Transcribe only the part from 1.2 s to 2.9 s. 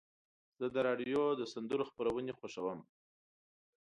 د سندرو خپرونې خوښوم.